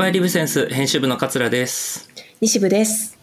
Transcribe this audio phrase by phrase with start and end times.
[0.00, 2.08] バイリブセンス編集部の桂です。
[2.40, 3.18] 西部です。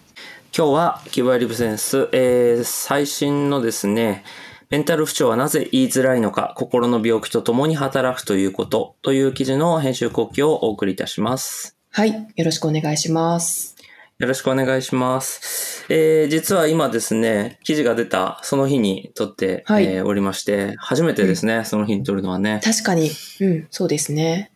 [0.55, 4.23] 今日はキューバイリブセンス、えー、最新のですね、
[4.69, 11.75] メンタル不調はなぜ言いづらいのか、心の病気と共に働くということという記事の編集後期をお送りいたします。
[11.89, 12.13] はい。
[12.13, 13.75] よろしくお願いします。
[14.19, 15.83] よろしくお願いします。
[15.89, 22.61] えー、実は今ですね、記事が出たその日に撮って、はいえーおりまして、初めてですね、その日に撮るのはね。
[22.63, 23.09] 確かに、
[23.41, 24.51] うん、そうですね。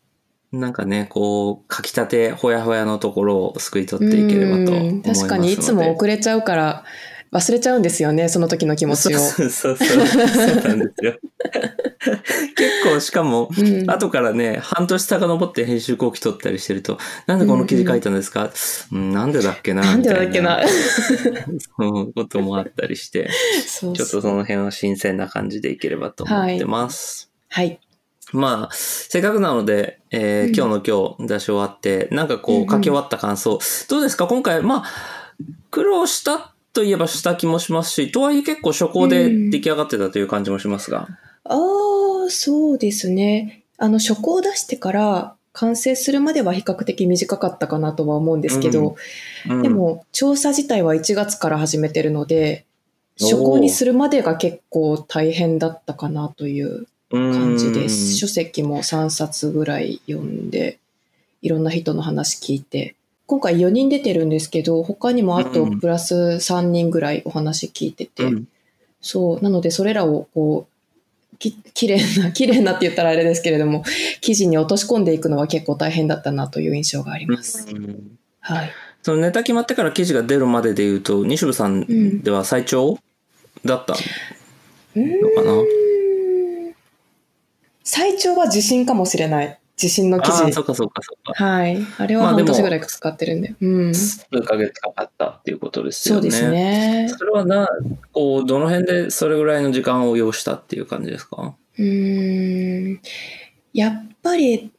[0.52, 5.22] なんかね、こう、書きたてほやほやのところをすくい取っていければと思います。
[5.22, 6.84] 確かにいつも遅れちゃうから
[7.32, 9.20] 忘れちゃうんですよね、その時の気持ちを。
[9.20, 10.28] そうそうそうそう。
[10.28, 11.18] そうなんですよ。
[12.56, 18.52] 結構しかも、うん後からね、半年遡って編集後期取ったりしてると、なんでこの記事書いたんですか、
[18.92, 19.82] うんなんでだっけな？
[19.84, 20.62] なんでだっけな？
[20.68, 20.68] そ
[21.80, 23.30] ういうこともあったりして、
[23.66, 27.32] そうちょっとその辺は新鮮な感じでいければと思ってます。
[27.48, 27.80] はい。
[28.32, 30.56] まあ、せっかくなので、えーうん。
[30.56, 32.70] 今日の今日出し終わって、なんかこうんううん。
[32.70, 34.28] 書き終わった感想、どうですか？
[34.28, 34.90] 今回、まあ、
[35.70, 41.08] 苦労したといえばした気もしますし、とはいえ結構初稿で出来上がってたという感じもしますが。
[41.44, 43.64] ああ、そうですね。
[43.78, 48.96] あの、初稿を出してから完成するまでは比較的短かったかなとは思うんですけど、
[49.50, 49.62] うん。
[49.64, 52.66] で、も、調査自体は1月から始めてるので、
[53.20, 58.16] 初稿にするまでが結構大変だったかなという感じです。
[58.16, 60.80] 書籍も3冊ぐらい読んで、
[61.42, 62.96] いろんな人の話聞いて、
[63.28, 68.48] 今回4人出てるんですけど、他にもあとうんプラス3人ぐらいお話聞いてて、うん。
[69.02, 73.84] そう、なのでそれらをこう、ききれいな、 きれいなって言ったらあれですけれども、
[74.20, 77.68] 記事に落とし込んでいくのは結構大変だったなという印象があります。
[77.70, 78.18] うん。
[78.42, 78.72] はい。
[79.02, 83.00] そのネタ決まってから記事が出るまでで言うと、西部さんでは最長
[83.66, 83.96] だった
[84.96, 85.64] のかな、
[87.84, 89.58] 最長は自信かもしれない。
[89.82, 90.62] 自信の記ああ、事そ。
[90.62, 91.44] っかそっかそっか。
[91.44, 91.78] はい。
[91.98, 93.56] あれは半年ぐらい使ってるんで。
[93.60, 93.96] うん。
[93.96, 96.22] 数ヶ月かかったっていうことですよね。
[96.22, 97.08] そうですね。
[97.18, 97.68] それはな、
[98.12, 101.56] こう、どの辺でそれぐらいの時間を要したっていう感じですか？
[101.80, 103.02] うーん。
[103.74, 104.72] やっぱり、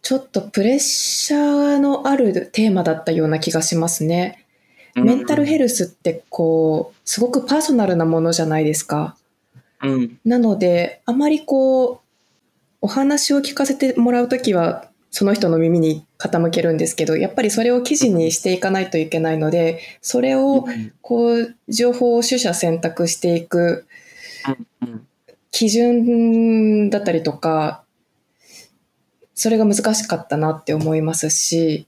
[0.00, 4.46] ちょっとプレッシャーのあるテーマだったような気がしますね。
[4.94, 9.16] メンタルヘルルスってこう、すごくパーソナルなものじゃないですか。
[9.82, 10.18] うん。
[10.24, 12.07] なので、あまりこう、
[12.80, 20.66] お話を聞かせてもらうときは、その人の耳に傾けるんですけど、やっぱりそれを記事にしていかないといけないので、それを
[21.00, 23.86] こう、情報を取捨選択していく
[24.82, 25.06] うん
[25.50, 27.82] 基準だったりとか、
[29.34, 31.86] それが難しかったなって思いますし、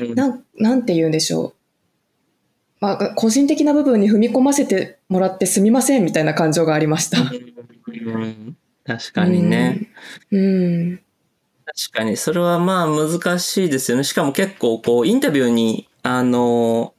[0.00, 1.54] うんなん、なんて言うんでしょう。
[2.80, 7.18] まあ、個人的な部分に踏み込ませてもらってすみませんみたいな感情がありました。
[8.86, 9.88] うん確かにね。
[10.30, 10.40] うん。
[10.40, 10.96] うん。
[11.64, 12.16] 確かに。
[12.16, 14.04] それはまあ難しいですよね。
[14.04, 16.94] しかも結構こう、インタビューに、あの、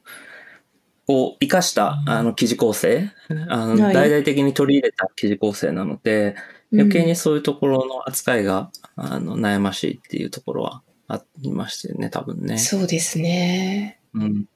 [1.08, 3.10] を生かしたあの記事構成、
[3.48, 6.34] あのはい大々的に取り入れた記事構成なので、
[6.72, 12.58] 余計にそういうところの扱いが、あの悩ましいっていうところはありましたよね、多分ね。
[12.58, 14.00] そうですね。
[14.14, 14.48] うんうん。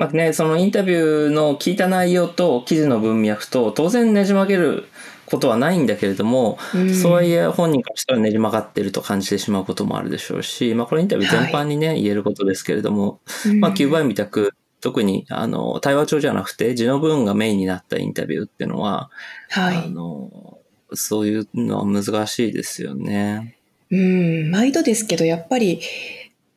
[0.00, 4.86] まあね、そのインタビューの聞いた内容と記事の文脈と当然ねじ曲げる
[5.26, 13.20] ことはないんだけれども、うんそうはいえ本人からしたらねじ曲がってると感じてしまうこともあるでしょうし、まあこれインタビュー全般にね、言えることですけれども、
[13.60, 19.10] まあ9倍みたく特にあの対話帳じゃなくて字の部分がメインになったインタビューっていうのは、
[19.54, 19.90] あはい。
[19.90, 20.58] の
[20.94, 23.56] そういうのは難しいですよね。
[23.90, 24.50] うん。
[24.50, 25.82] 毎度ですけど、やっぱり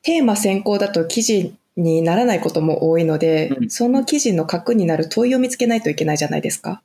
[0.02, 6.82] テーマ先行だと記事にならないことも多いので、うんその記事の核になる問いを見つけないといけないじゃないですか。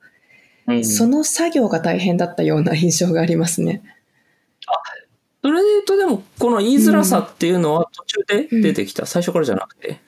[0.66, 3.82] うんその作業が大変だったような印象がありますね。
[5.42, 10.00] それで言うとでもこの言いづらさっていうのは途中で出てきた、最初からじゃなくて？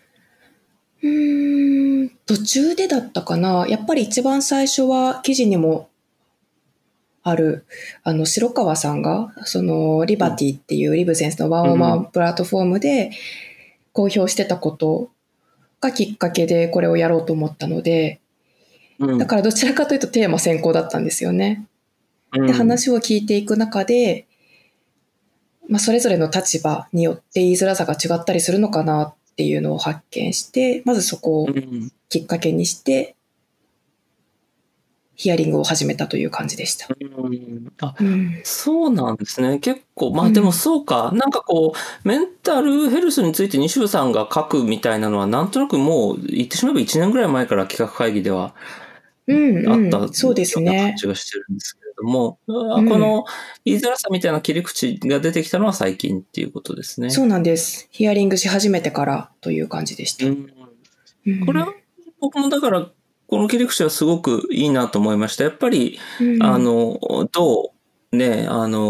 [1.02, 3.66] うーん、途中でだったかな。
[3.68, 5.88] やっぱり一番最初は記事にも
[7.22, 7.64] ある、
[8.02, 13.12] あの、白川さんが、その、リバティっていうリブセンスのワンオンワンプラットフォームで
[13.92, 15.10] 公表してたこと
[15.80, 18.20] がきっかけでこれをやろうと思ったので、
[18.98, 19.18] うん。
[19.18, 21.66] だからどちらかというとテーマ先行だったんですよね。
[22.32, 24.26] で、話を聞いていく中で、
[25.68, 31.92] まあ、それぞれの立場によって言いづらさが違ったりするのかなっていうのを発見して、まずそこをうん。
[32.08, 33.14] きっかけにして、
[35.20, 36.86] ヒアリングを始めたという感じでした。
[36.98, 38.40] うんあうん。
[38.42, 39.58] そうなんですね。
[39.58, 41.10] 結構、まうんあでもそうか。
[41.12, 48.54] なんかこう、メンタルヘルスについて西部さんが書くみたいなのは、なんとなくもう、言ってしまえば1年ぐらい前から企画会議では
[49.26, 50.96] うん、あうんった、そうですね感。
[50.96, 53.26] じがしてるんですけれども、んこの
[53.66, 57.10] 言いづらさみたいな切り口が出てきたのは最近っていうことですね。
[57.10, 57.88] そうなんです。
[57.90, 60.24] ヒアリングし始めてからという感じでした。
[60.24, 60.50] うん
[61.26, 61.74] うんこれは
[62.20, 62.88] 僕もだから、
[63.30, 65.44] この切り口はすごくいいなと思いました。
[65.44, 66.42] やっぱり、うん。
[66.42, 66.98] あの、
[67.30, 67.72] ど
[68.12, 68.80] う、ね、あの、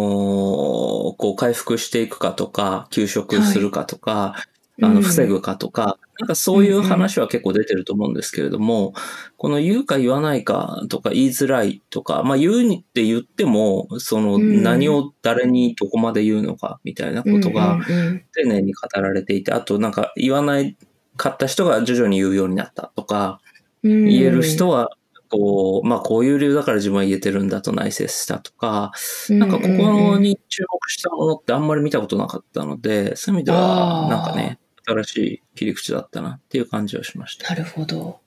[1.18, 4.36] こう回復していくかとか、休職するかとか、
[4.80, 8.94] あの、防ぐかとか、なんかそういう話は結構出てると思うんですけれども、
[9.36, 14.62] この言うか言わないかとか言いづらいとか、まあ言うにって言っても、そのうん。
[14.62, 17.82] 何を誰にどこまで言うのかみたいなことがうんう
[18.12, 20.78] ん丁寧に語られていて、あとなんか言わない
[21.18, 23.49] かった人が徐々に言うようになったとか、うん
[23.82, 24.90] 言える人は、
[25.28, 28.92] こう、まあこういう理由だから自分は言えてるんだと内省したとか、
[29.28, 37.48] なんかここに注目したものってあんまり見たことなかったので、そういう意味では、なんかね、新しい切り口だったなっていう感じはしました。
[37.48, 38.20] なるほど。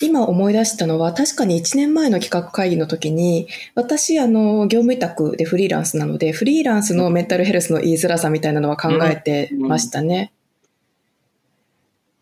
[0.00, 10.32] 今思い出したのは、確かに1年前の企画会議の時に、私、あの、業務委託でフリーランスなので、フリーランスのメンタルヘルスの言いづらさみたいなのは考えてましたね。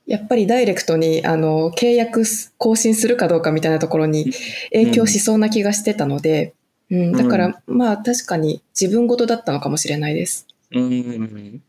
[0.06, 4.32] やっぱりダイレクトに、あの、契約す更新するかどうかみたいなところに
[4.72, 6.54] 影響しそうな気がしてたので、
[6.90, 10.46] うん、だから、まあ確かに自分事だったのかもしれないです。
[10.72, 11.62] うん。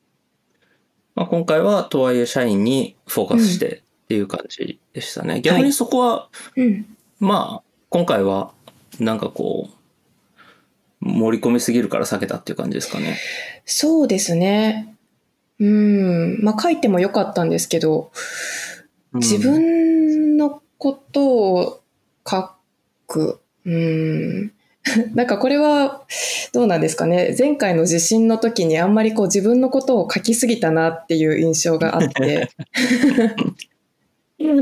[1.16, 5.40] まあ、今回は、とはいえ社員にフォーカスしてっていう感じでしたね。
[5.40, 6.28] 逆にそこは、
[6.58, 6.86] うん。
[7.20, 8.52] まあ、今回は、
[9.00, 9.76] なんかこう、
[11.00, 13.18] 盛り込みすぎるから避けたっていう感じですかね。
[13.64, 14.95] そうですね。
[15.60, 16.44] うん。
[16.44, 18.12] まあ書いてもよかったんですけど、
[19.14, 21.82] うん自分のことを
[22.28, 22.50] 書
[23.08, 23.40] く。
[23.66, 24.52] うん。
[25.16, 26.04] なんかこれは
[26.54, 27.36] どうなんですかね。
[27.38, 32.50] 前回の地震の時にあんまりこう自分のことを書きすぎたなっていう印象があって。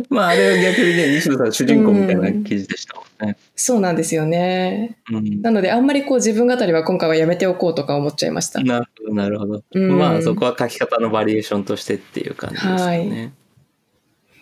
[0.09, 3.37] まあ、あれは逆にね、西野さん主人公みたいな記事でしたもんね。
[3.55, 4.97] そうなんですよね。
[5.11, 8.61] うんなのであんまりこう自分語りは今回はやめておこうとか思っちゃいました。
[8.61, 9.63] なるなるほど。
[9.73, 13.33] うんまあ、そこは書き方のバリエーションとしてっていう感じですかね。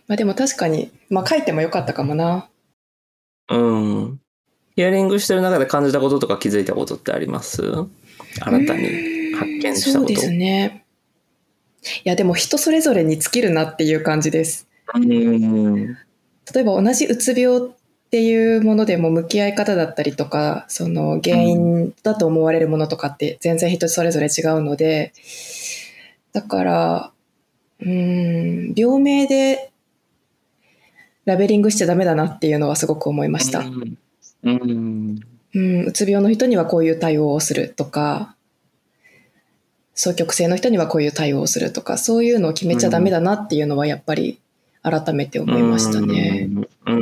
[0.07, 2.49] まあでも確かに、まあ書いてもよかったかもな。
[3.49, 4.19] うん。
[4.75, 7.61] ヒアリングしてる中で感じたこととか気づいたことってあります？
[7.61, 10.13] 新たに発見したこと。
[10.13, 10.85] そうですね。
[12.03, 14.67] いやでも人それぞれに尽きるなっていう感じです。
[14.93, 15.87] うん。
[16.53, 17.71] 例えば同じうつ病
[18.11, 25.13] っていうものでも向き合い方だったりとか、その原因だと思われるものとかって全然人それぞれ違うので、
[26.33, 27.11] だから、
[27.79, 29.71] うん、病名で
[31.23, 33.59] ラベリングしちゃダメだなっていうのはすごく思いました。
[33.59, 33.97] うん。
[34.43, 35.19] うん。
[35.53, 38.35] うん、うつ病の人にはこういう対応をするとか、
[39.95, 44.41] 双極性の人にはこういう対応をするとか、そういうのを決めちゃダメだなっていうのはやっぱり
[44.83, 46.49] 改めて思いましたね。
[46.87, 47.00] うん。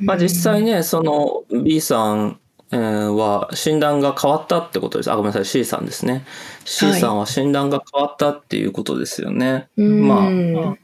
[0.00, 0.06] うん。
[0.06, 2.40] まあ実際ね、その B さん
[2.72, 5.10] えーは診断が変わったってことです。
[5.10, 6.24] あ、ごめんなさい、C さんですね。
[6.64, 9.68] C さんは診断が変わったっていうことですよね。
[9.76, 10.76] うんまあ、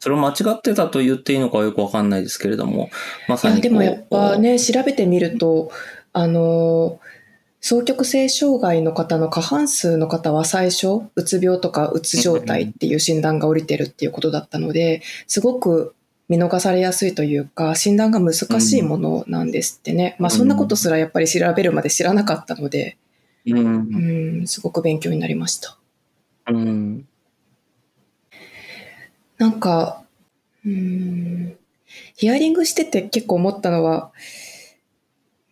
[0.00, 2.90] それを間違ってたと言っていいのかはよくわかんないですけれども、
[3.28, 5.70] まさにでもやっぱね、調べてみると、
[6.12, 6.98] あの、
[7.60, 15.94] 双極性障害の方の過半数の方は最初、うつ病とかうつ状態っていう診断が下りてるっていうことだったので、すごく
[16.28, 20.16] 見逃されやすいというか、診断が難しいものなんですってね。
[20.18, 22.98] まあそんなことすらやっぱり調べるまで知らなかったので、
[23.46, 24.42] うんう。
[24.42, 25.78] ん、すごく勉強になりました。
[26.50, 27.08] うん。
[29.38, 30.04] なんか、
[30.66, 31.56] うん、
[32.16, 34.12] ヒアリングしてて結構思ったのは、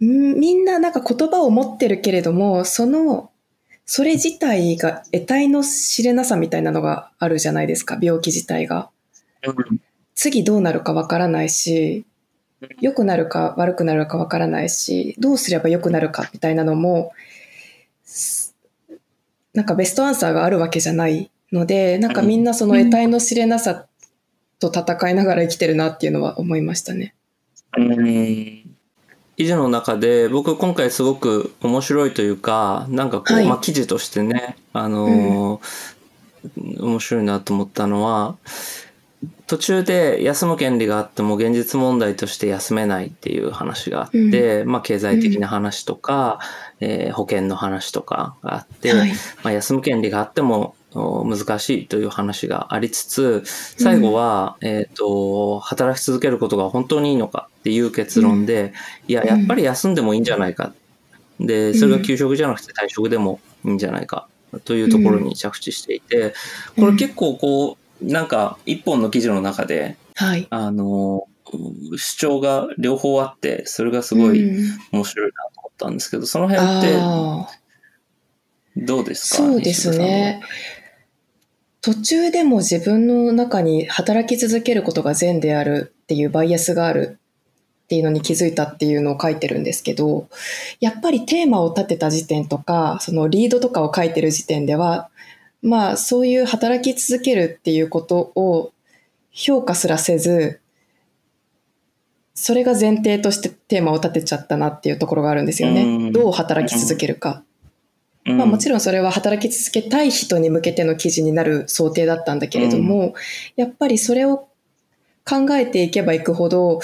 [0.05, 3.31] んみんななんか言葉を持ってるけれども、その、
[3.87, 8.91] それ自体が得体の知れなさみたいなのがあるじゃないですか、病気自体が。
[10.17, 12.05] 次どうなるかわからないし、
[12.81, 17.13] 良くなるか悪くなるかわからないし、どうすれば良くなるかみたいなのも、
[18.03, 18.57] す
[19.53, 23.87] なんかベストアンサーがあるわけじゃないので、なんかみんなその得体の知れなさ
[24.59, 27.15] と戦いながら生きてるなっていうのは思いましたね。
[27.77, 28.77] うん。
[29.37, 33.47] 記事の中で僕今回すごく面白いというかなんかこう、はい。
[33.47, 35.97] まあ記事としてねあのー
[36.79, 38.37] 面白いなと思ったのは
[39.47, 46.41] 途中で休む権利があっても現実問題として休めないっていう話があって、まあ経済的な話とか、
[46.81, 49.11] えー保険の話とかがあって、はい。
[49.43, 53.43] まあ、休む権利があってもお難しいという話がありつつ
[53.79, 58.73] 最後は、えっ、と働き続けることが本当にいいのかっていう結論で、
[59.07, 60.75] いややっぱり休んでもいいんじゃないか。
[61.39, 64.27] でそれが休職じゃなくて退職でもいいんじゃないか
[64.65, 66.35] というところに着地していて
[66.77, 70.47] これ結構こうなんか一本の記事の中ではい。
[70.51, 71.27] あの
[71.97, 76.97] 主張が両方あってそれがすごいうん面白いなと思っったんですけど、その辺って
[78.79, 79.37] どうですか？
[79.37, 80.43] そうですね。
[81.83, 87.21] 途中でも自分の中に働き続けることが善であるっていうバイアスがある
[87.85, 90.29] っていうのに気づいたっていうのを書いてるんですけど、
[90.81, 95.11] やっぱりテーマを立てた時点とか、そのリードとかを書いてる時点では、
[95.67, 98.73] まあそういう働き続けるっていうことを
[99.33, 100.61] 評価すらせず、
[102.35, 105.83] それが前提としてテーマを立てちゃったなっていうところがあるんですよね。
[105.83, 106.13] うん。
[106.13, 107.43] どう働き続けるか。
[108.25, 113.15] まあ、もちろんそれは働き続けたい人に向けての記事になる想定だったんだけれども、
[113.57, 114.49] やっぱりそれを
[115.29, 116.81] 考えていけばいくほど、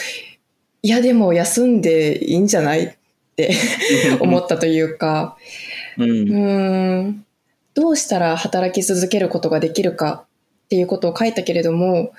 [0.83, 2.93] いやでも休んでいいんじゃないっ
[3.37, 3.55] て
[4.21, 5.37] 思ったというか、
[5.99, 6.11] うん。
[6.11, 7.25] うーん、
[7.75, 10.25] どうしたら働き続けることができるか
[10.65, 12.13] っていうことを書いたけれども、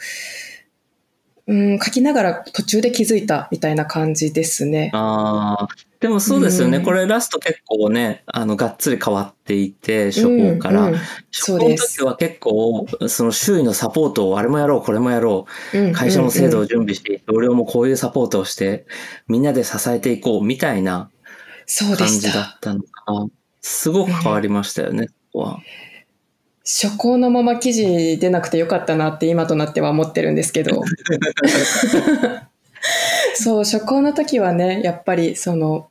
[1.46, 4.92] うん、書きながら途中で気づいたみたいな感じですね。
[4.94, 5.68] ああ、
[6.00, 6.78] でもそうですよね。
[6.78, 10.84] うんこれラスト結構ね、あの、がっつり変わっていて、処方から。
[10.84, 11.00] うんうん
[11.46, 18.86] 処方の時は結構、その周囲のサポートをあれもやろう、これもやろうんう、会社の制度をうんうん準備して、同僚もこういうサポートをして、
[19.28, 21.10] みんなで支えていこう、みたいな
[21.98, 22.42] 感じだた。
[22.42, 23.28] ったのか。
[23.62, 25.60] すごく変わりましたよね、ここは。
[26.66, 30.84] 初行のまま記事出なくてよかったなって今となっては思ってるんですけど。
[33.36, 35.90] そう、初行の時はね、やっぱりその、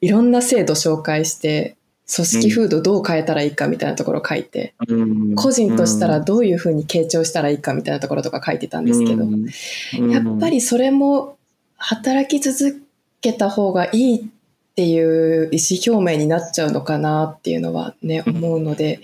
[0.00, 11.36] いろんな制度紹介して、組織風土どう変えたらいいかみたいなところ書いて、うん個人としたらどういうふうに傾聴したらいいかみたいなところとか書いてたんですけど、うんやっぱりそれも
[11.76, 12.82] 働き続
[13.22, 14.30] けた方がいい
[14.74, 18.98] っていう意思表明になっちゃうのかなっていうのはね、うん思うので、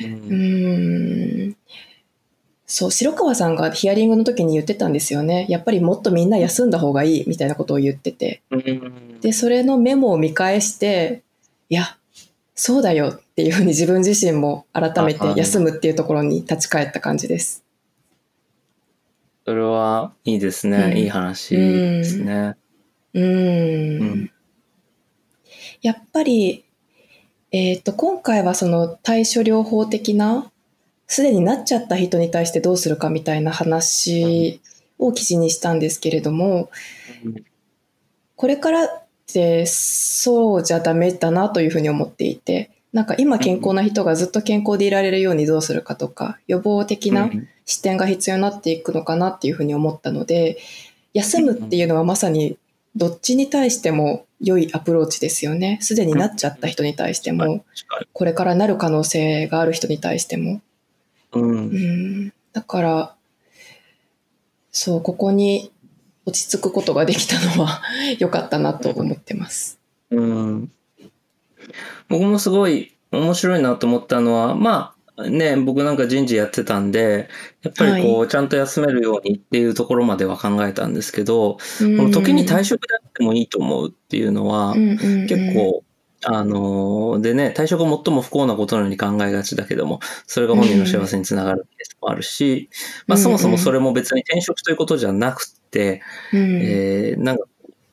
[0.00, 0.08] うう
[1.48, 1.56] ん
[2.66, 5.46] そう、白川さんがヒアリングの時に言ってたんですよね。
[5.48, 8.42] やっぱりもっとみんな休んだ方がいいみたいなことを言ってて。
[8.50, 11.24] うんで、それのメモを見返して、
[11.68, 11.96] いや、
[12.54, 17.64] そうだよっていうふうに自分自身も改めて休むっていうところに立ち返った感じです。
[19.44, 20.90] それはいいですね。
[20.92, 22.56] うんいい話ですね。
[23.14, 24.30] うーんうん
[25.86, 26.64] やっぱり、
[27.52, 30.50] えっ、と、今回はその対処療法的な、
[31.06, 34.60] すでになっちゃった人に対してどうするかみたいな話
[34.98, 36.70] を記事にしたんですけれども、
[38.34, 47.30] これからってそうじゃダメだなというふうに思っていて、なんか今健康な人がずっと健康でいられるようにどうするかとか、予防的な
[47.64, 50.58] 視点が必要になっていくのかなっていうふうに思ったので、
[51.14, 52.58] 休むっていうのはまさに
[52.96, 55.78] どっちに対しても良いアプローチですよね。
[55.82, 57.64] すでになっちゃった人に対しても、
[58.14, 60.62] これからなる可能性がある人に対しても。
[61.32, 63.14] うんうん、だから、
[64.72, 65.70] そう、ここに
[66.24, 67.82] 落ち着くことができたのは
[68.18, 69.78] 良かったなと思ってます。
[70.10, 70.72] うん
[72.08, 77.28] 僕もすごい面白いなと思ったのは、まあね、僕なんか人事やってたんで、
[77.62, 85.82] やっぱりこう、ちゃんと休めるようにっていうところまでは考えたんですけど、この時に退職であってもいいと思うっていうのは、結構、
[86.24, 92.68] あのーでね、退職が最も不幸なことのように考えがちだけども、それが本人の幸せにつながるケースもあるし、
[93.06, 96.60] まあそもそもそれも別に転職ということじゃなくて、うん。
[96.62, 97.44] えーなんか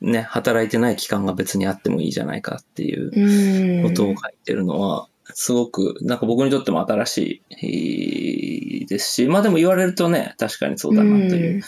[0.02, 11.64] ね、働いてない期間が別にあってもいいじゃないかっていうことを書いてるのは、すごく、なんか僕にとっても新しいですし、まあでも言われるとね、確かにそうだなという、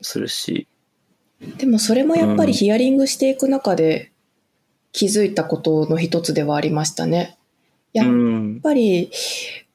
[0.00, 0.66] するし。
[1.58, 4.12] でもそれもやっぱりヒアリングしていく中で
[4.92, 7.38] 気づいたことの一つではありましたね。
[7.92, 8.60] やっうん。
[8.60, 9.10] ぱり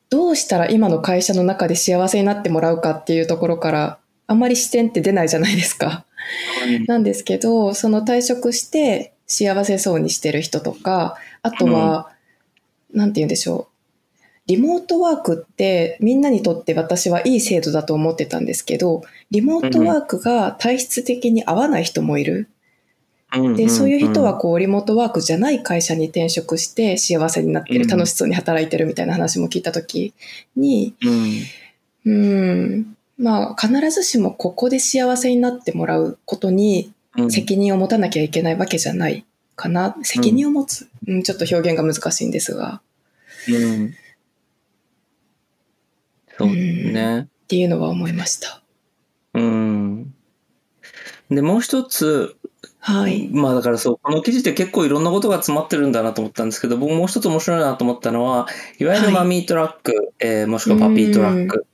[0.10, 6.06] どうしたら今の会社の中で幸せになってもらうかっていうところからあまり視点って出ないじゃないですか。
[6.88, 12.12] なんですけど、その退職して幸せそうにしてる人とか、あとは、
[12.96, 13.76] なんて言うんでしょう。
[14.48, 22.50] リモートワークってみんなにとって私はいい制度だと思ってたんですけど、リモートワークが体質的に合わない人もいる。
[23.56, 27.88] で、そういう人はこう、リモートワークじゃない会社に転職して幸せになってる、うん。
[27.88, 30.14] 楽しそうに働いてるみたいな話も聞いたとき
[30.56, 30.94] に、
[32.06, 39.26] うん、うん、まあ、必ずしもここで幸せになってもらうことにうん、責任を持たなきゃいけないわけじゃない
[39.56, 39.96] かな？
[40.04, 42.82] 責任を持つ、うん、ちょっと表現が難しいんですが、
[43.50, 43.94] うん。
[46.38, 47.22] そうね。
[47.22, 48.62] っていうのは思いました。
[49.34, 50.14] うん。
[51.30, 52.36] で、もう一つ、
[52.80, 53.30] はい。
[53.30, 58.48] まあだからそう、この記事って結構いろんなことが詰まってるんだなと思ったんですけど、僕もう一つ面白いなと思ったのは、
[58.80, 61.66] いわゆるマミートラック、えーもしくはパピートラック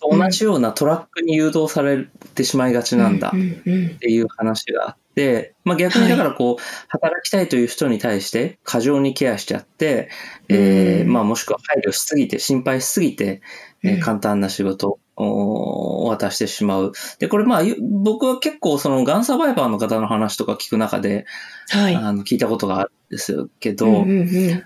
[0.00, 10.08] と同じようなトラックに誘導されてしまいがちなんだっていう話があっで、まあ逆にだからこう、働きたいという人に対して過剰にケアしちゃって、
[10.48, 13.42] えーうんまあもしくは配慮しすぎて、心配しすぎて、
[13.82, 16.92] えーうん簡単な仕事を渡してしまう。
[17.18, 21.26] で、これまあゆ僕は結構そのガンサバイバーの方の話とか聞く中で、
[21.68, 21.94] はい。
[21.94, 24.64] あの聞いたことがあるんですけど、うんうんうん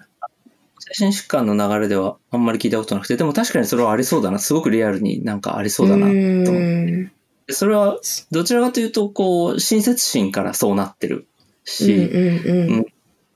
[0.86, 7.10] 精神疾患の流れではあんまり聞いたことなくて、でも確かにそれはありそうだな、すごくリアルになんかありそうだなと思って。
[7.48, 7.98] それは
[8.30, 11.26] どちらかというと、こう、親切心からそうなってる
[11.64, 12.86] し、うんうんうん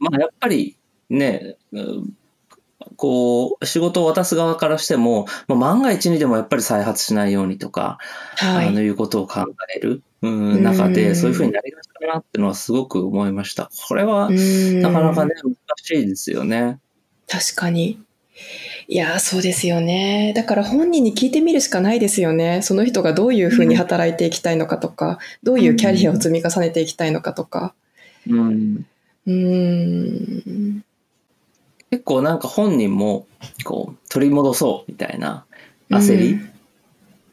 [0.00, 0.76] まあやっぱり
[1.10, 2.14] ね、うん
[2.96, 7.98] こう、仕事を渡す側からしても、まあ、万が一にでもやっぱり再発しないようにとか、
[8.36, 8.68] はい。
[8.68, 9.44] あのいうことを考
[9.76, 13.70] える、うんうん中で、そういうふうになりがちだなっていうのはすごく思いました。
[13.88, 16.80] これは、なかなかね、難しいですよね。
[17.28, 18.00] 確かに。
[18.90, 20.32] いやー、そうですよね。
[20.34, 22.62] だから本人に聞いてみるしかないですよね。
[22.62, 27.74] その人がどういうふうに働いていきたいのかとか、どういうキャリアを積み重ねていきたいのかとか。
[28.26, 28.86] うん
[29.26, 30.84] うーん。
[31.90, 33.26] 結構なんか本人も、
[33.64, 35.44] こう、取り戻そうみたいな
[35.90, 36.50] 焦りうん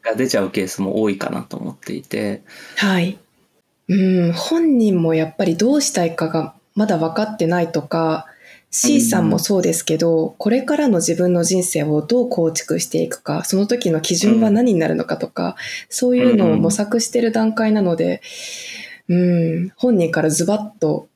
[0.02, 2.42] が出ちゃうケースも多いかなと思っていて、
[2.76, 3.18] はい。
[3.88, 8.26] うん、本人もやっぱりどうしたいかがまだ分かってないとか、
[8.78, 15.56] C さんもそうですけど、これからの自分の人生をどう構築していくか、その時の基準は何になるのかとか、
[15.88, 18.20] そういうのを模索してる段階なので、
[19.08, 21.08] うん、本人からズバッと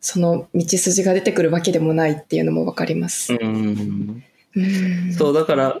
[0.00, 3.32] その道筋が出てくるわけでもないっていうのも分かります。
[3.32, 4.22] うん。
[4.54, 5.12] うん。
[5.12, 5.80] そう、だから、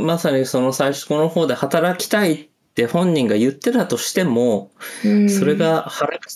[0.00, 4.70] まさにその最初の方で働きたいって本人が言ってたとしても、
[5.04, 5.28] うん。
[5.28, 6.30] それが腹く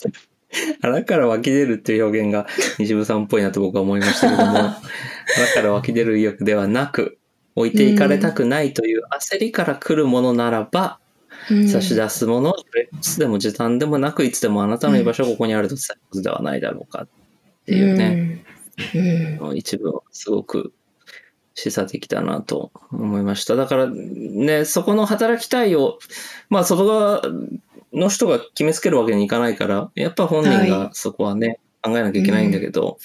[0.81, 4.73] 腹から湧き出るっていう表現が西部さんっぽいなと僕は思いましたけども、 腹
[5.53, 7.17] から湧き出る意欲ではなく、
[7.55, 10.99] 置いていかれたくないという焦りから来るものならば、
[11.51, 11.67] うん。
[11.67, 17.07] 差し出すものをいつでも時短でもなく、いつでもあなたの居場所はここにあると伝えることではないだろうかっ
[17.65, 18.43] ていうね、
[18.93, 18.97] う
[19.45, 19.49] ん。
[19.49, 19.57] うん。
[19.57, 20.73] 一部はすごく
[21.55, 23.55] 示唆的だなと思いました。
[23.55, 25.99] だからね、そこの働きたいを、
[26.49, 27.21] まあ外側
[27.93, 32.97] の人が決めつけるわけにいかないから、やっぱ本人はがそこはね、考えなきゃいけないんだけど、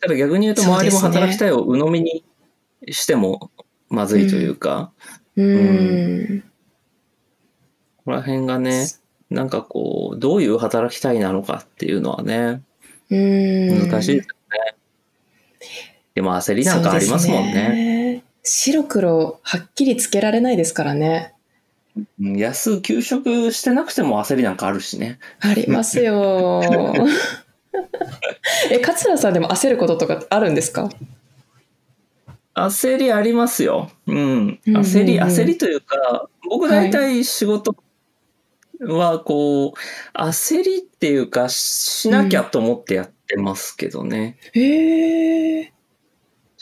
[0.00, 2.24] ただ逆に言うと周りも働きたいを鵜呑みに
[2.88, 3.50] しても
[3.88, 4.92] まずいというか、
[5.36, 6.44] うん。
[7.98, 8.86] ここら辺がね、
[9.28, 12.62] なんかこう、どういう働きたいなのかっていうのはね、
[13.10, 13.88] うん。
[13.90, 14.76] 難しいですよね。
[16.14, 18.24] でも焦りなんかありますもんそうですね。
[18.42, 21.34] 白黒はっきりつけられないですからね。
[21.96, 25.18] うん安、休職してなくても焦りなんかあるしね。
[25.40, 26.62] ありますよ。
[28.70, 30.90] え、桂さんでも焦ることとかあるんですか？
[32.54, 33.90] 焦りありますよ。
[34.06, 34.16] うん。
[34.16, 37.76] うんうん焦り、焦りというか、僕大体仕事
[38.80, 39.72] はこう、
[40.18, 44.36] 焦りっていうか、しなきゃと思ってやってますけどね。
[44.52, 45.72] へえ。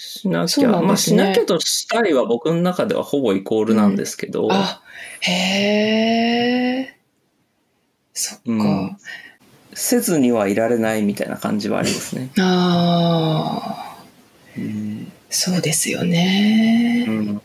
[0.00, 4.80] しなきゃ、まあしなきゃとしたいは僕の中ではほぼイコールなんですけど、あ、
[5.22, 5.32] へ
[6.82, 6.96] え。
[8.14, 8.42] そっか。
[8.46, 8.96] うん。
[9.74, 12.30] せずにはいられないみたいな感じはありますね。
[12.38, 14.04] ああ、
[14.56, 15.10] うん。
[15.30, 17.04] そうですよね。
[17.08, 17.42] うん。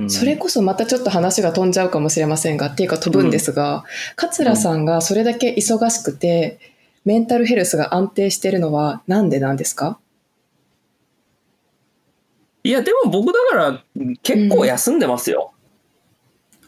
[0.00, 0.10] うん。
[0.10, 3.84] それこそまたちょっと話が飛んじゃうかもしれませんが、っていうか飛ぶんですが、
[4.16, 6.58] 桂さんがそれだけ忙しくて、
[7.04, 10.00] メンタルヘルスが安定してるのはなんでなんですか？
[12.64, 13.84] いや、でも僕だから
[14.22, 15.52] 結構休んでますよ。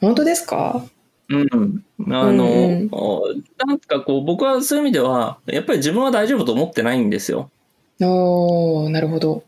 [0.00, 0.84] 本当ですか？
[1.28, 1.84] うん。
[2.10, 2.90] あの、うん
[3.66, 7.50] なんかこう、僕はそういう意味では、やっぱり自分は大丈夫と思ってないんですよ。
[8.02, 9.44] おー、なるほど。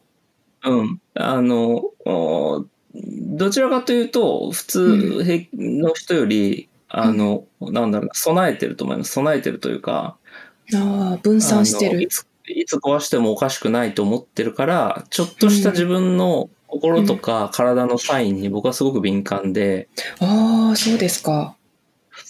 [0.65, 1.01] うん。
[1.15, 9.13] あの、おどちらかというと、普通平の人より、あの、なんだろうな、備えてると思います。
[9.13, 10.17] 備えてるというか、
[10.75, 12.03] ああ、分散してる。
[12.03, 19.89] いついつ壊してもおかしくないと思ってるから、ちょっとした自分の心とか体のサインに僕はすごく敏感で、
[20.21, 21.57] ああ、そうですか。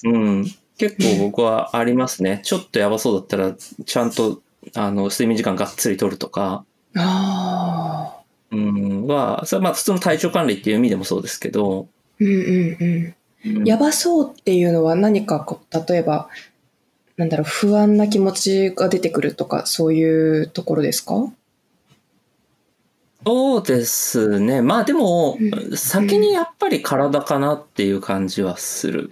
[0.04, 0.44] うん、
[0.78, 2.40] 結構僕はありますね。
[2.44, 4.42] ちょっとやばそうだったら、ちゃんと、
[4.74, 6.64] あの、睡眠時間がっつりとるとか、
[6.96, 13.14] ああ、うん、は、それはまあ普通の体調管理っていう意味でもそうですけど、うんうん。
[13.44, 13.64] うん。
[13.64, 16.28] やばそうっていうのは何かこう、例えば、
[17.16, 21.32] なんだろう、不安な気持ちが出てくるとか、そういうところですか？
[23.24, 24.62] そうですね。
[24.62, 25.36] まあでも
[25.70, 29.08] う、先にやっぱり体かなっていう感じはする。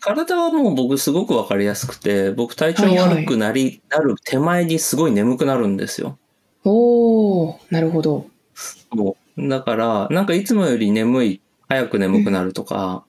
[0.00, 6.16] 体はもう僕すごくわかりやすくて、僕体調悪くなり、なる手前にすごい眠くなるんですよ。
[6.64, 8.26] おー、なるほど。
[8.54, 13.04] そうだから、なんかいつもより眠い、早く眠くなるとか、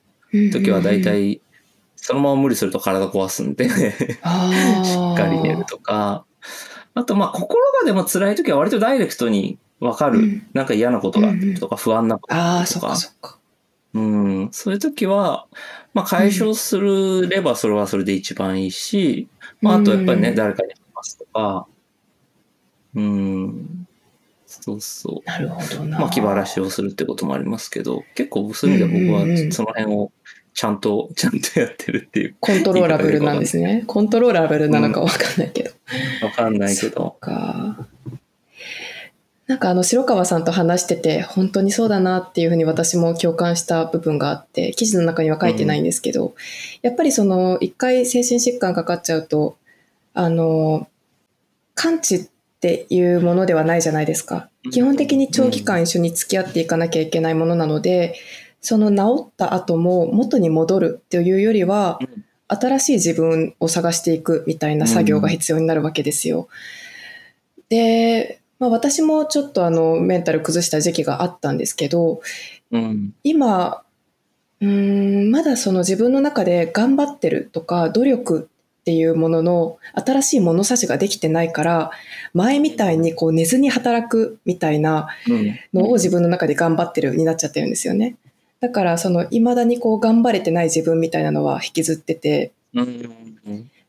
[0.51, 1.41] 時はだいたいい
[2.03, 3.77] そのまま無理すると体壊すんで しっ
[5.15, 6.25] かり寝るとか。
[6.95, 12.87] あと、まあ、心がでも辛い時は割とダイレクトにわかる、うん、なんか嫌なことがあったりとか、不安なことがあったりとか。
[12.87, 13.39] ああ、そっかそっか。
[13.93, 15.47] うん、そういう時は、
[15.93, 19.29] まあ、解消するればそれはそれで一番いいし、
[19.61, 21.67] うん、まあ、あとやっぱりね、誰かに話すとか、
[22.95, 23.87] うん、
[24.45, 25.29] そうそう。
[25.29, 25.99] なるほどな。
[25.99, 30.11] まあ、気晴らしをするってこともありますけど、結構そういう意味で僕はその辺を
[30.53, 32.35] ちゃんと、ちゃんとやってるっていう。
[32.39, 33.83] コントローラブルなんですね。
[33.87, 35.69] コントローラブルなのかわかんないけど。
[35.69, 35.75] わ、
[36.23, 37.17] うん、かんないけど。
[37.19, 37.87] か。
[39.45, 46.33] なんかあの白川さんと話してて本当にそうだなっていうふうに私も共感した部分があって記事の中には書いてないんですけど、うん、
[46.81, 49.57] やっぱりその一回精神疾患かかっちゃうと
[50.13, 50.87] あの
[51.75, 52.29] 完治っ
[52.61, 58.15] ていうものではないじゃないですか基本的に長期間一緒に付き合っていかなきゃいけないものなので
[58.63, 61.99] その治った後も元に戻るっていうよりは
[62.47, 66.47] 新しい自分を探していくみたいな作業が必要になるわけですよ。
[67.69, 72.21] でまあ、私もちょっとあのメンタル崩した時期があったんですけど、
[72.71, 73.83] うん、今
[74.61, 81.91] うんまだその自分の中で頑張ってるとか努力っていうものの新しい物差しができてないから
[82.33, 85.09] 前みたいにこう寝ずに働くみたいな
[85.73, 88.15] のを自分の中で頑張ってるになっちゃってるんですよね。
[88.63, 92.53] だからその未だにこう頑張れてない自分みたいなのは引きずってて、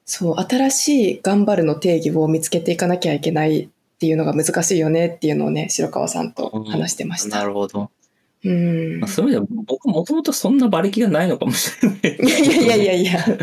[0.05, 3.69] そう新しい頑張るの定義を見つけていかなきゃいけないっ
[4.01, 7.39] ていうのが難しいよねっていうのをね、白川さんと話してました。
[7.39, 7.89] なるほど。
[8.43, 8.99] うん。
[8.99, 11.99] まあ、そういう意味では僕もともとそんな馬力がないのかもしれない。
[12.03, 13.23] いやいやいやいや。
[13.25, 13.37] そう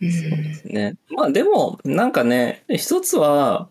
[0.00, 0.96] ですね。
[1.10, 3.68] まあでも、なんかね、一つは、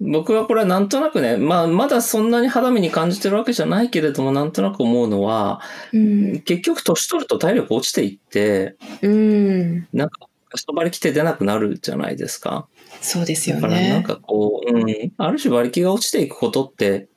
[0.00, 5.60] 僕はこれはなんとなくね、まあ、まだそんなに肌身に感じてるわけじゃないけれども、なんとなく思うのは、
[5.92, 12.68] うん、結局年取ると体力落ちていって、うん、なんか、人張り来て出なくなるじゃないですか。
[13.00, 13.62] そうですよね。
[13.62, 17.08] だからなんかこう、うん、ある種馬力が落ちていくことって、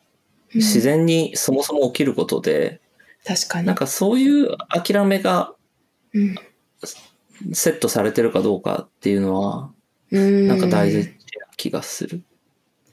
[0.54, 2.82] 自然にそもそも起きることで、
[3.28, 3.68] うん、確かに。
[3.68, 5.54] なんかそういう諦めが、
[7.52, 9.72] セットされてるかどうかっていうのは、
[10.12, 11.06] うん、なんか大事な
[11.58, 12.24] 気がする。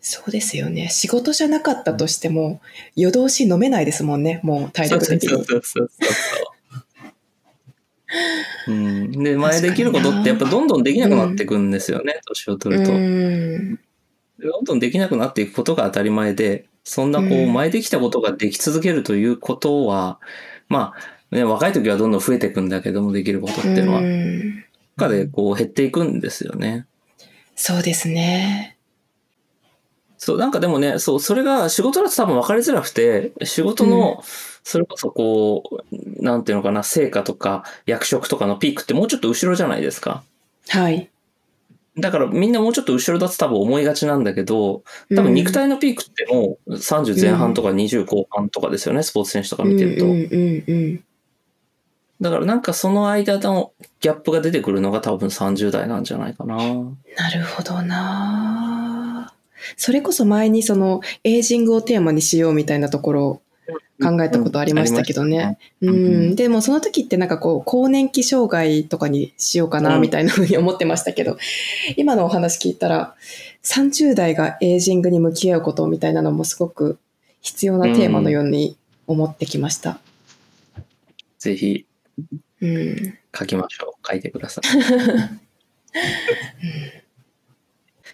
[0.02, 0.88] そうですよね。
[0.90, 2.60] 仕事じゃなかったとしても、
[2.96, 5.28] 夜通し飲めないですもんね、もう体力的に。
[5.28, 6.52] そうそうそうそう
[8.68, 12.92] うん、で、前できることってやっぱどんどんできなくなっていくんですよね、年、を取ると。
[12.92, 20.18] どんどんできなくなっていくことが当たり前で、そんなこう、前できたことができ続けるということは、
[20.68, 20.94] ま
[21.30, 24.02] あ、ね、若い時はどんどん増えていくんだけども、できることっていうのは。
[24.96, 26.86] かでこう減っていくんですよね。
[27.54, 28.76] そうですね。
[30.24, 34.22] そう、なんかでもね、そう、それが仕事だと多分分かりづらくて、仕事の、
[34.62, 40.22] それこそこう、なんていうのかな、成果とか役職とかのピークってもうちょっと後ろじゃないですか。
[40.68, 41.10] はい。
[41.98, 50.06] だからみんなもうちょっと後ろだと多分思いがちなんだけど、多分肉体のピークってもう30前半とか20後半とかですよね、うん、スポーツ選手とか見てると。
[52.20, 56.56] だからなんかその間のギャップが出てくるのが多分30代なんじゃないかな。
[56.58, 58.61] なるほどな
[59.76, 63.42] それこそ前にそのエイジングをテーマにしようみたいなところ
[64.02, 65.58] 考えたことありましたけどね。
[65.80, 71.38] うん、でもその時ってなんかこう、更年期障害とかにしようかなみたいなふうに思ってましたけど、
[71.96, 73.14] 今のお話聞いたら、
[73.62, 76.98] 30代がエイジングに向き合うことみたいなのもすごく
[77.40, 80.00] 必要なテーマのように思ってきました。
[81.38, 81.86] ぜひ、
[82.60, 84.08] うん、書きましょう。
[84.08, 84.64] 書いてください。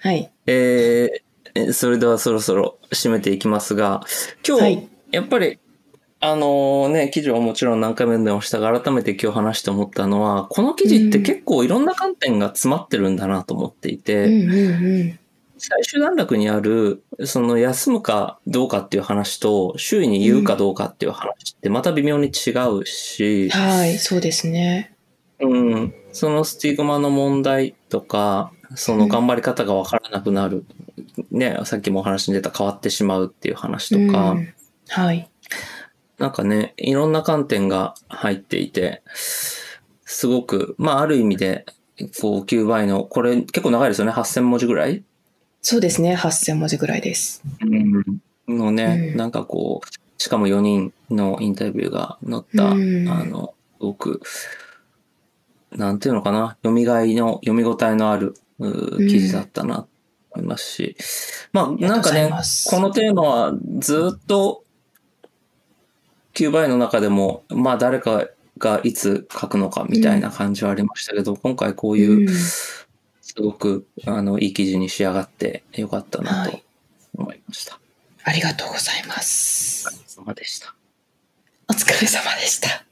[0.01, 0.31] はい。
[0.47, 1.23] えー、
[1.73, 4.03] それではそろそろ締めていきますが、
[4.47, 4.89] 今日、はい。
[5.11, 5.59] やっぱり、
[6.21, 14.27] あのね、記事はもちろん何回も読んでましたが、改めて今日話して思ったのは、この記事って結構いろんな観点が詰まってるんだなと思っていて、
[15.59, 24.95] 最終段落にある、その休むかどうかっていう話と、周囲に言うかどうかっていう話ってまた微妙に違うし、はい、そうですね。
[25.41, 30.65] うん、そのスティグマの問題とか、その頑張り方がわからなくなる、
[31.31, 34.55] ね、さっきもお話に出た変わってしまうっていう話とか、うん。
[34.89, 35.29] はい。
[36.19, 41.65] なんかね、いろんな観点が入っていて、すごく、まあある意味で、
[42.21, 45.03] こう9倍の、これ結構長いですよね、8000文字ぐらい？
[45.63, 47.43] そうですね、8000文字ぐらいです。
[47.61, 48.05] うん。
[48.49, 54.21] のね、うん、なんかこう、しかも4人のインタビューが載った、うん、あの、すごく、
[55.73, 58.35] なんていうのかな、読みがいの、読み応えのある
[58.99, 59.89] 記事だったなと
[60.33, 60.97] 思いますし、
[61.53, 62.31] まあなんかね、
[62.71, 64.65] このテーマはずっと
[66.35, 68.29] 9倍の中でも、まあ誰か
[68.59, 72.87] がいつ書くのかみたいな感じはありましたけど、今回こういう、す
[73.41, 76.61] ごく、あの、いい記事に仕上がってよかったなと
[77.17, 77.79] 思いました。
[78.25, 79.89] ありがとうございます。
[79.89, 80.75] お疲れ様でした。
[81.69, 82.88] お疲れ様でした。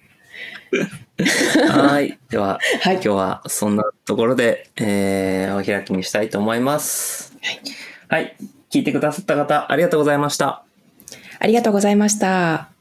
[1.71, 2.19] はい。
[2.31, 3.03] では、はい今。
[3.03, 7.37] 日はそんなところで、えー、お開きにしたいと思います。
[8.09, 8.23] はい。
[8.23, 8.37] はい。
[8.71, 10.63] 聞いてくださった方、ありがとうございました。
[11.39, 12.76] ありがとうございました。